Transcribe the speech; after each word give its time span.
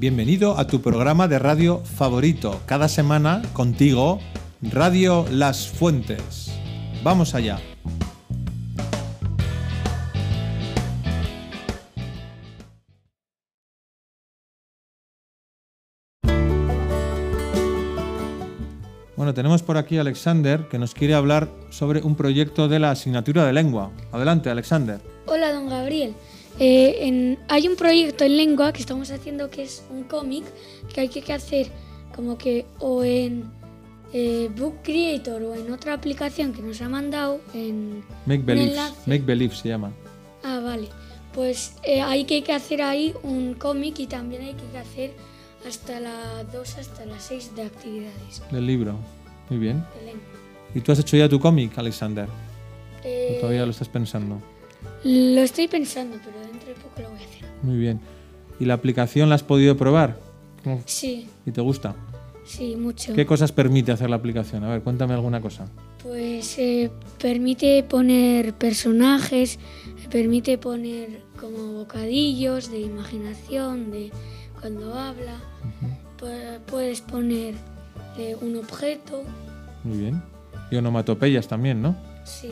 Bienvenido 0.00 0.58
a 0.58 0.66
tu 0.66 0.80
programa 0.80 1.28
de 1.28 1.38
radio 1.38 1.80
favorito. 1.84 2.62
Cada 2.64 2.88
semana 2.88 3.42
contigo, 3.52 4.18
Radio 4.62 5.26
Las 5.30 5.68
Fuentes. 5.68 6.50
Vamos 7.02 7.34
allá. 7.34 7.60
Bueno, 19.16 19.34
tenemos 19.34 19.62
por 19.62 19.76
aquí 19.76 19.98
a 19.98 20.00
Alexander 20.00 20.66
que 20.70 20.78
nos 20.78 20.94
quiere 20.94 21.12
hablar 21.12 21.50
sobre 21.68 22.00
un 22.00 22.16
proyecto 22.16 22.68
de 22.68 22.78
la 22.78 22.92
asignatura 22.92 23.44
de 23.44 23.52
lengua. 23.52 23.90
Adelante, 24.12 24.48
Alexander. 24.48 24.98
Hola, 25.26 25.52
don 25.52 25.68
Gabriel. 25.68 26.14
Eh, 26.60 27.06
en- 27.08 27.38
hay 27.48 27.66
un 27.68 27.74
proyecto 27.76 28.24
en 28.24 28.36
lengua 28.36 28.72
que 28.72 28.80
estamos 28.82 29.10
haciendo 29.10 29.48
que 29.50 29.62
es 29.62 29.82
un 29.90 30.04
cómic 30.04 30.44
que 30.94 31.00
hay 31.00 31.08
que 31.08 31.32
hacer 31.32 31.68
como 32.14 32.36
que 32.36 32.66
o 32.78 33.02
en 33.02 33.44
eh, 34.12 34.50
Book 34.56 34.76
Creator 34.82 35.42
o 35.42 35.54
en 35.54 35.72
otra 35.72 35.94
aplicación 35.94 36.52
que 36.52 36.60
nos 36.62 36.80
ha 36.82 36.88
mandado 36.88 37.40
en... 37.54 38.04
Make 38.26 38.42
Believe. 38.42 38.76
Make 39.06 39.22
Believe 39.24 39.54
se 39.54 39.68
llama. 39.68 39.90
Ah, 40.42 40.60
vale. 40.62 40.88
Pues 41.32 41.76
eh, 41.84 42.00
hay 42.02 42.24
que 42.24 42.44
hacer 42.52 42.82
ahí 42.82 43.14
un 43.22 43.54
cómic 43.54 43.98
y 44.00 44.06
también 44.06 44.42
hay 44.42 44.54
que 44.54 44.76
hacer 44.78 45.12
hasta 45.66 46.00
las 46.00 46.52
2 46.52 46.76
hasta 46.78 47.06
las 47.06 47.22
6 47.24 47.54
de 47.56 47.62
actividades 47.62 48.42
Del 48.50 48.66
libro. 48.66 48.96
Muy 49.48 49.58
bien. 49.60 49.84
de 49.98 50.06
lengua. 50.06 50.24
¿Y 50.74 50.80
tú 50.80 50.92
has 50.92 50.98
hecho 50.98 51.16
ya 51.16 51.28
tu 51.28 51.38
cómic, 51.40 51.78
Alexander? 51.78 52.26
Eh, 53.04 53.34
¿O 53.36 53.40
todavía 53.40 53.64
lo 53.64 53.70
estás 53.70 53.88
pensando? 53.88 54.40
Lo 55.04 55.40
estoy 55.40 55.68
pensando, 55.68 56.16
pero 56.24 56.38
dentro 56.40 56.68
de 56.68 56.74
poco 56.74 57.00
lo 57.02 57.10
voy 57.10 57.18
a 57.20 57.24
hacer. 57.26 57.44
Muy 57.62 57.76
bien. 57.78 58.00
¿Y 58.58 58.64
la 58.66 58.74
aplicación 58.74 59.28
la 59.28 59.34
has 59.36 59.42
podido 59.42 59.76
probar? 59.76 60.18
¿Cómo- 60.62 60.82
Sí, 60.86 61.26
¿Y 61.46 61.50
te 61.52 61.60
gusta? 61.60 61.94
sí, 62.44 62.76
mucho. 62.76 63.14
¿Qué 63.14 63.24
cosas 63.24 63.52
permite 63.52 63.92
hacer 63.92 64.10
la 64.10 64.16
aplicación? 64.16 64.64
A 64.64 64.68
ver, 64.68 64.82
cuéntame 64.82 65.14
alguna 65.14 65.40
cosa. 65.40 65.66
Pues 66.02 66.58
eh, 66.58 66.90
permite 67.20 67.82
poner 67.84 68.52
personajes, 68.54 69.58
permite 70.10 70.58
poner 70.58 71.22
como 71.38 71.74
bocadillos 71.74 72.70
de 72.70 72.80
imaginación, 72.80 73.90
de 73.90 74.10
cuando 74.60 74.94
habla. 74.98 75.36
Pu- 76.18 76.58
Puedes 76.66 77.00
poner 77.00 77.54
eh, 78.18 78.36
un 78.40 78.56
objeto, 78.56 79.22
Muy 79.84 79.98
bien. 79.98 80.22
Y 80.70 80.76
onomatopeyas 80.76 81.48
también, 81.48 81.80
¿no? 81.80 81.96
sí. 82.24 82.50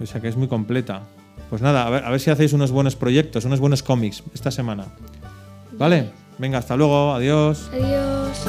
O 0.00 0.06
sea 0.06 0.20
que 0.20 0.28
es 0.28 0.36
muy 0.36 0.46
completa. 0.46 1.02
Pues 1.50 1.62
nada, 1.62 1.86
a 1.86 1.90
ver, 1.90 2.04
a 2.04 2.10
ver 2.10 2.20
si 2.20 2.30
hacéis 2.30 2.52
unos 2.52 2.70
buenos 2.70 2.94
proyectos, 2.94 3.44
unos 3.44 3.60
buenos 3.60 3.82
cómics 3.82 4.22
esta 4.34 4.50
semana. 4.50 4.86
¿Vale? 5.72 6.10
Venga, 6.38 6.58
hasta 6.58 6.76
luego, 6.76 7.14
adiós. 7.14 7.70
Adiós. 7.72 8.46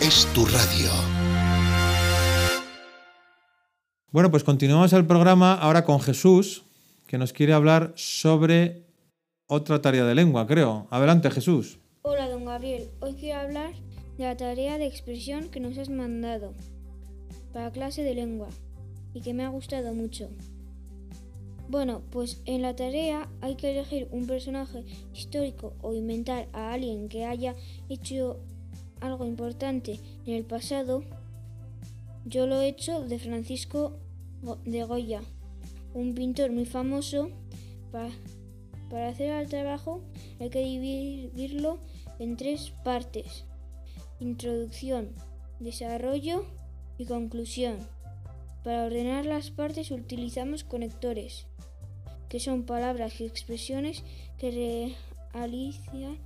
Es 0.00 0.26
tu 0.34 0.44
radio. 0.46 1.17
Bueno, 4.10 4.30
pues 4.30 4.42
continuamos 4.42 4.94
el 4.94 5.06
programa 5.06 5.52
ahora 5.52 5.84
con 5.84 6.00
Jesús, 6.00 6.64
que 7.06 7.18
nos 7.18 7.34
quiere 7.34 7.52
hablar 7.52 7.92
sobre 7.94 8.86
otra 9.46 9.82
tarea 9.82 10.06
de 10.06 10.14
lengua, 10.14 10.46
creo. 10.46 10.86
Adelante, 10.90 11.30
Jesús. 11.30 11.78
Hola, 12.00 12.26
don 12.30 12.46
Gabriel. 12.46 12.88
Hoy 13.00 13.16
quiero 13.20 13.40
hablar 13.40 13.74
de 14.16 14.24
la 14.24 14.34
tarea 14.34 14.78
de 14.78 14.86
expresión 14.86 15.50
que 15.50 15.60
nos 15.60 15.76
has 15.76 15.90
mandado 15.90 16.54
para 17.52 17.70
clase 17.70 18.02
de 18.02 18.14
lengua 18.14 18.48
y 19.12 19.20
que 19.20 19.34
me 19.34 19.44
ha 19.44 19.50
gustado 19.50 19.92
mucho. 19.92 20.30
Bueno, 21.68 22.00
pues 22.10 22.40
en 22.46 22.62
la 22.62 22.74
tarea 22.74 23.28
hay 23.42 23.56
que 23.56 23.72
elegir 23.72 24.08
un 24.10 24.26
personaje 24.26 24.86
histórico 25.12 25.74
o 25.82 25.92
inventar 25.92 26.48
a 26.54 26.72
alguien 26.72 27.10
que 27.10 27.26
haya 27.26 27.54
hecho 27.90 28.40
algo 29.00 29.26
importante 29.26 30.00
en 30.24 30.32
el 30.32 30.46
pasado. 30.46 31.04
Yo 32.28 32.46
lo 32.46 32.60
he 32.60 32.68
hecho 32.68 33.00
de 33.04 33.18
Francisco 33.18 33.98
de 34.66 34.84
Goya, 34.84 35.22
un 35.94 36.14
pintor 36.14 36.52
muy 36.52 36.66
famoso. 36.66 37.30
Pa- 37.90 38.10
para 38.90 39.08
hacer 39.08 39.32
el 39.32 39.48
trabajo 39.48 40.02
hay 40.38 40.50
que 40.50 40.60
dividirlo 40.60 41.78
en 42.18 42.36
tres 42.36 42.70
partes. 42.84 43.44
Introducción, 44.20 45.08
desarrollo 45.58 46.44
y 46.98 47.06
conclusión. 47.06 47.78
Para 48.62 48.84
ordenar 48.84 49.24
las 49.24 49.50
partes 49.50 49.90
utilizamos 49.90 50.64
conectores, 50.64 51.46
que 52.28 52.40
son 52.40 52.64
palabras 52.64 53.22
y 53.22 53.24
expresiones 53.24 54.04
que 54.38 54.94
realizan 55.32 56.18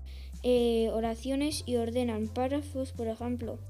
eh, 0.43 0.91
oraciones 0.93 1.63
y 1.65 1.77
ordenan 1.77 2.27
párrafos, 2.27 2.91
por 2.91 3.07
ejemplo, 3.07 3.61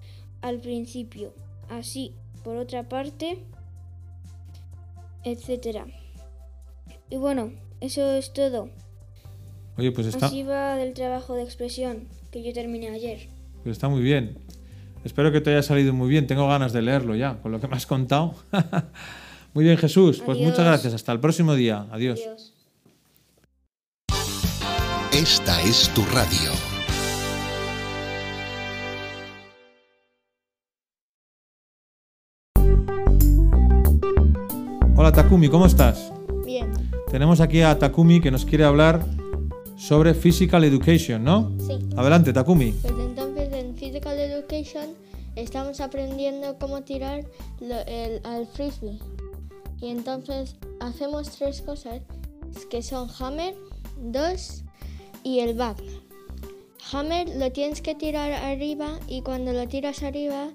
al 0.41 0.61
principio, 0.61 1.35
así, 1.69 2.15
por 2.43 2.57
otra 2.57 2.89
parte, 2.89 3.39
etcétera. 5.25 5.87
Y 7.11 7.17
bueno, 7.17 7.53
eso 7.81 8.13
es 8.13 8.33
todo. 8.33 8.71
Oye, 9.77 9.93
pues 9.93 10.07
está, 10.07 10.27
Así 10.27 10.43
va 10.43 10.77
del 10.77 10.95
trabajo 10.95 11.35
de 11.35 11.43
expresión 11.43 12.09
que 12.31 12.43
yo 12.43 12.53
terminé 12.53 12.89
ayer. 12.91 13.29
pues 13.63 13.73
está 13.73 13.89
muy 13.89 14.03
bien. 14.03 14.39
Espero 15.05 15.33
que 15.33 15.41
te 15.41 15.51
haya 15.51 15.63
salido 15.63 15.93
muy 15.93 16.09
bien. 16.09 16.27
Tengo 16.27 16.47
ganas 16.47 16.73
de 16.73 16.83
leerlo 16.83 17.17
ya, 17.17 17.41
con 17.43 17.53
lo 17.53 17.61
que 17.61 17.69
me 17.69 17.77
has 17.77 17.87
contado. 17.87 18.35
muy 19.55 19.65
bien, 19.65 19.77
Jesús. 19.77 20.23
Pues 20.25 20.39
muchas 20.39 20.65
gracias. 20.65 20.95
Hasta 20.95 21.13
el 21.13 21.21
próximo 21.21 21.55
día. 21.55 21.87
Adiós. 21.91 22.21
Adiós. 22.21 22.53
Esta 25.13 25.61
es 25.63 25.89
tu 25.95 26.03
radio. 26.07 26.72
Hola, 35.05 35.11
Takumi, 35.11 35.49
¿cómo 35.49 35.67
estás? 35.67 36.13
Bien, 36.47 36.71
Tenemos 37.11 37.41
aquí 37.41 37.61
a 37.61 37.77
Takumi 37.77 38.21
que 38.21 38.31
nos 38.31 38.45
quiere 38.45 38.63
hablar 38.63 39.05
sobre 39.77 40.15
Physical 40.15 40.63
Education, 40.63 41.25
¿no? 41.25 41.51
Sí, 41.59 41.77
Adelante, 41.97 42.33
Takumi. 42.33 42.71
pues 42.71 42.95
entonces 43.01 43.53
en 43.53 43.75
Physical 43.75 44.17
Education 44.17 44.91
estamos 45.35 45.81
aprendiendo 45.81 46.57
cómo 46.61 46.83
tirar 46.83 47.25
lo- 47.59 47.85
el, 47.89 48.21
al 48.23 48.47
frisbee. 48.47 49.01
Y 49.81 49.89
entonces 49.89 50.55
hacemos 50.79 51.31
tres 51.37 51.63
cosas 51.63 52.01
que 52.71 52.81
son 52.81 53.09
hammer, 53.19 53.57
dos 54.01 54.63
y 55.25 55.41
el 55.41 55.55
back. 55.55 55.83
Hammer 56.93 57.29
lo 57.41 57.51
tienes 57.51 57.83
que 57.83 57.97
tirar 57.97 58.31
arriba 58.35 59.01
y 59.09 59.23
cuando 59.23 59.53
lo 59.53 59.67
tiras 59.67 60.05
arriba 60.05 60.51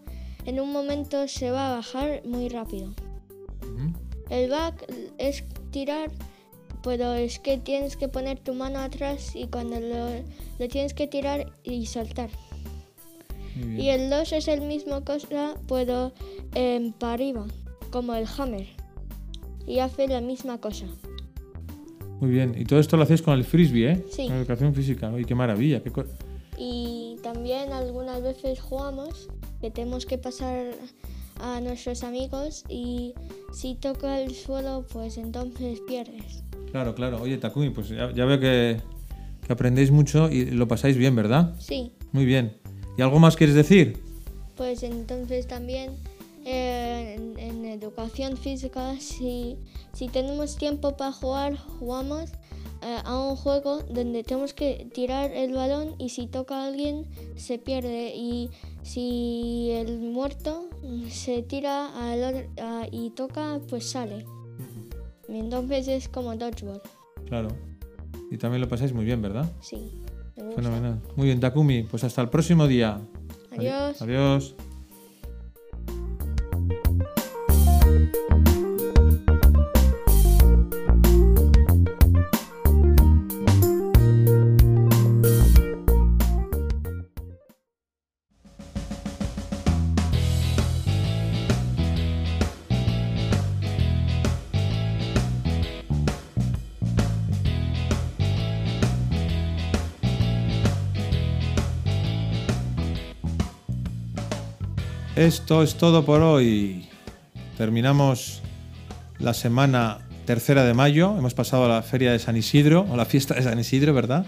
en 0.45 0.61
un 0.61 0.71
momento 0.71 1.27
se 1.27 1.51
va 1.51 1.67
a 1.73 1.75
bajar 1.75 2.21
muy 2.25 2.47
rápido. 2.47 2.93
El 4.29 4.49
back 4.49 4.85
es 5.17 5.43
tirar, 5.71 6.11
pero 6.83 7.13
es 7.13 7.39
que 7.39 7.57
tienes 7.57 7.97
que 7.97 8.07
poner 8.07 8.39
tu 8.39 8.53
mano 8.53 8.79
atrás 8.79 9.35
y 9.35 9.47
cuando 9.47 9.79
lo, 9.79 10.09
lo 10.59 10.67
tienes 10.67 10.93
que 10.93 11.07
tirar 11.07 11.51
y 11.63 11.85
soltar. 11.85 12.29
Y 13.77 13.89
el 13.89 14.09
2 14.09 14.33
es 14.33 14.47
el 14.47 14.61
mismo 14.61 15.03
cosa, 15.03 15.55
pero 15.67 16.11
em, 16.53 16.91
para 16.93 17.13
arriba, 17.13 17.45
como 17.91 18.13
el 18.13 18.27
hammer. 18.37 18.67
Y 19.65 19.79
hace 19.79 20.07
la 20.07 20.21
misma 20.21 20.59
cosa. 20.59 20.85
Muy 22.19 22.29
bien. 22.31 22.55
Y 22.57 22.65
todo 22.65 22.79
esto 22.79 22.97
lo 22.97 23.03
hacéis 23.03 23.21
con 23.21 23.33
el 23.33 23.43
frisbee, 23.43 23.91
¿eh? 23.91 24.05
Sí. 24.11 24.27
Con 24.27 24.37
educación 24.37 24.73
física. 24.73 25.09
Uy, 25.09 25.25
qué 25.25 25.35
maravilla. 25.35 25.81
qué 25.81 25.91
Y 26.57 27.17
también 27.21 27.73
algunas 27.73 28.21
veces 28.21 28.59
jugamos 28.59 29.27
que 29.61 29.71
tenemos 29.71 30.05
que 30.05 30.17
pasar 30.17 30.73
a 31.39 31.61
nuestros 31.61 32.03
amigos 32.03 32.63
y 32.69 33.13
si 33.53 33.75
toca 33.75 34.19
el 34.19 34.33
suelo, 34.35 34.85
pues 34.91 35.17
entonces 35.17 35.79
pierdes. 35.87 36.43
Claro, 36.71 36.93
claro. 36.95 37.21
Oye, 37.21 37.37
Takumi, 37.37 37.69
pues 37.69 37.89
ya, 37.89 38.11
ya 38.13 38.25
veo 38.25 38.39
que, 38.39 38.81
que 39.45 39.53
aprendéis 39.53 39.91
mucho 39.91 40.29
y 40.29 40.45
lo 40.51 40.67
pasáis 40.67 40.97
bien, 40.97 41.15
¿verdad? 41.15 41.55
Sí, 41.59 41.91
Muy 42.11 42.25
bien. 42.25 42.57
¿Y 42.97 43.01
algo 43.01 43.19
más 43.19 43.35
quieres 43.35 43.55
decir? 43.55 44.01
pues 44.55 44.81
entonces 44.81 45.45
también 45.47 45.91
eh, 46.43 47.13
en, 47.15 47.37
en 47.37 47.65
educación 47.65 48.35
física, 48.37 48.95
si, 48.99 49.55
si 49.93 50.07
tenemos 50.07 50.55
tiempo 50.55 50.97
para 50.97 51.11
jugar, 51.11 51.55
jugamos 51.79 52.31
eh, 52.81 52.97
a 53.03 53.19
un 53.19 53.35
juego 53.35 53.83
donde 53.83 54.23
tenemos 54.23 54.55
que 54.55 54.87
tirar 54.95 55.31
el 55.31 55.53
balón 55.53 55.93
y 55.99 56.09
si 56.09 56.25
toca 56.25 56.63
a 56.63 56.67
alguien 56.67 57.05
se 57.35 57.59
pierde 57.59 58.13
y 58.15 58.49
si 58.87 59.69
el 59.71 59.99
muerto 59.99 60.69
se 61.09 61.43
tira 61.43 61.89
al 62.11 62.23
otro- 62.23 62.49
a- 62.63 62.87
y 62.91 63.09
toca 63.11 63.59
pues 63.69 63.89
sale. 63.89 64.25
Y 65.29 65.37
entonces 65.39 65.87
es 65.87 66.07
como 66.09 66.35
dodgeball, 66.35 66.81
Claro. 67.27 67.49
Y 68.31 68.37
también 68.37 68.61
lo 68.61 68.67
pasáis 68.69 68.93
muy 68.93 69.05
bien, 69.05 69.21
¿verdad? 69.21 69.51
sí. 69.61 69.91
Fenomenal. 70.55 71.01
Muy 71.15 71.25
bien, 71.27 71.39
Takumi. 71.39 71.81
Pues 71.83 72.03
hasta 72.03 72.21
el 72.21 72.29
próximo 72.29 72.67
día. 72.67 73.01
Adiós. 73.51 73.99
Adiós. 74.03 74.55
Esto 105.17 105.63
es 105.63 105.73
todo 105.73 106.05
por 106.05 106.21
hoy. 106.21 106.85
Terminamos 107.57 108.43
la 109.17 109.33
semana 109.33 109.97
tercera 110.27 110.63
de 110.63 110.75
mayo. 110.75 111.15
Hemos 111.17 111.33
pasado 111.33 111.65
a 111.65 111.67
la 111.67 111.81
feria 111.81 112.11
de 112.11 112.19
San 112.19 112.37
Isidro, 112.37 112.85
o 112.87 112.95
la 112.95 113.05
fiesta 113.05 113.33
de 113.33 113.41
San 113.41 113.57
Isidro, 113.57 113.95
¿verdad? 113.95 114.27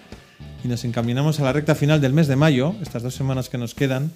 Y 0.64 0.68
nos 0.68 0.84
encaminamos 0.86 1.40
a 1.40 1.44
la 1.44 1.54
recta 1.54 1.76
final 1.76 2.02
del 2.02 2.14
mes 2.14 2.28
de 2.28 2.36
mayo, 2.36 2.74
estas 2.82 3.04
dos 3.04 3.14
semanas 3.14 3.50
que 3.50 3.60
nos 3.60 3.76
quedan, 3.76 4.12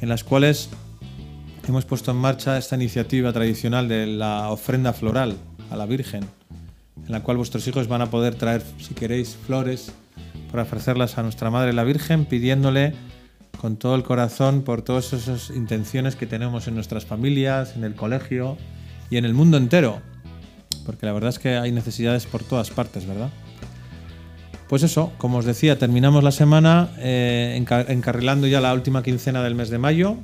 en 0.00 0.08
las 0.08 0.24
cuales 0.24 0.70
hemos 1.68 1.84
puesto 1.84 2.12
en 2.12 2.16
marcha 2.16 2.56
esta 2.56 2.76
iniciativa 2.76 3.30
tradicional 3.34 3.86
de 3.86 4.06
la 4.06 4.48
ofrenda 4.48 4.94
floral 4.94 5.36
a 5.70 5.76
la 5.76 5.84
Virgen, 5.84 6.24
en 7.04 7.12
la 7.12 7.22
cual 7.22 7.36
vuestros 7.36 7.68
hijos 7.68 7.88
van 7.88 8.00
a 8.00 8.08
poder 8.08 8.36
traer, 8.36 8.62
si 8.78 8.94
queréis, 8.94 9.36
flores 9.36 9.92
para 10.50 10.62
ofrecerlas 10.62 11.18
a 11.18 11.22
nuestra 11.22 11.50
Madre 11.50 11.74
la 11.74 11.84
Virgen, 11.84 12.24
pidiéndole 12.24 12.94
con 13.60 13.76
todo 13.76 13.94
el 13.94 14.02
corazón 14.02 14.62
por 14.62 14.80
todas 14.80 15.12
esas 15.12 15.50
intenciones 15.50 16.16
que 16.16 16.26
tenemos 16.26 16.66
en 16.66 16.74
nuestras 16.74 17.04
familias, 17.04 17.76
en 17.76 17.84
el 17.84 17.94
colegio 17.94 18.56
y 19.10 19.18
en 19.18 19.26
el 19.26 19.34
mundo 19.34 19.58
entero. 19.58 20.00
Porque 20.86 21.04
la 21.04 21.12
verdad 21.12 21.28
es 21.28 21.38
que 21.38 21.56
hay 21.56 21.70
necesidades 21.70 22.24
por 22.24 22.42
todas 22.42 22.70
partes, 22.70 23.06
¿verdad? 23.06 23.28
Pues 24.66 24.82
eso, 24.82 25.12
como 25.18 25.38
os 25.38 25.44
decía, 25.44 25.78
terminamos 25.78 26.24
la 26.24 26.32
semana 26.32 26.88
eh, 26.98 27.60
enca- 27.60 27.84
encarrilando 27.88 28.46
ya 28.46 28.60
la 28.62 28.72
última 28.72 29.02
quincena 29.02 29.42
del 29.42 29.54
mes 29.54 29.68
de 29.68 29.78
mayo 29.78 30.16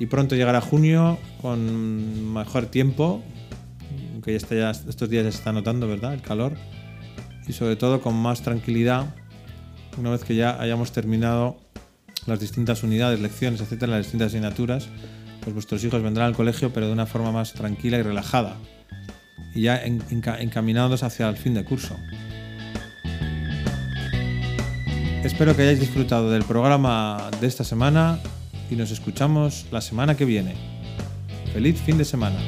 y 0.00 0.06
pronto 0.06 0.34
llegará 0.34 0.60
junio 0.60 1.18
con 1.40 2.32
mejor 2.32 2.66
tiempo, 2.66 3.22
aunque 4.12 4.36
ya 4.36 4.48
ya, 4.48 4.70
estos 4.70 5.08
días 5.08 5.24
ya 5.24 5.30
se 5.30 5.38
está 5.38 5.52
notando, 5.52 5.86
¿verdad? 5.86 6.14
El 6.14 6.22
calor 6.22 6.54
y 7.46 7.52
sobre 7.52 7.76
todo 7.76 8.00
con 8.00 8.14
más 8.14 8.42
tranquilidad 8.42 9.14
una 9.98 10.10
vez 10.10 10.24
que 10.24 10.34
ya 10.34 10.60
hayamos 10.60 10.90
terminado 10.92 11.58
las 12.30 12.40
distintas 12.40 12.82
unidades, 12.82 13.20
lecciones, 13.20 13.60
etcétera, 13.60 13.92
las 13.92 14.06
distintas 14.06 14.28
asignaturas, 14.28 14.88
pues 15.42 15.52
vuestros 15.54 15.84
hijos 15.84 16.02
vendrán 16.02 16.28
al 16.28 16.34
colegio, 16.36 16.72
pero 16.72 16.86
de 16.86 16.92
una 16.92 17.06
forma 17.06 17.32
más 17.32 17.52
tranquila 17.52 17.98
y 17.98 18.02
relajada. 18.02 18.56
Y 19.54 19.62
ya 19.62 19.76
en- 19.82 20.00
enca- 20.10 20.40
encaminados 20.40 21.02
hacia 21.02 21.28
el 21.28 21.36
fin 21.36 21.54
de 21.54 21.64
curso. 21.64 21.96
Espero 25.24 25.54
que 25.54 25.62
hayáis 25.62 25.80
disfrutado 25.80 26.30
del 26.30 26.44
programa 26.44 27.30
de 27.40 27.46
esta 27.46 27.64
semana 27.64 28.18
y 28.70 28.76
nos 28.76 28.90
escuchamos 28.90 29.66
la 29.70 29.80
semana 29.80 30.16
que 30.16 30.24
viene. 30.24 30.54
Feliz 31.52 31.80
fin 31.80 31.98
de 31.98 32.04
semana. 32.04 32.38